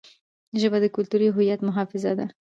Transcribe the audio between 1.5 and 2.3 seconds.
محافظه ده.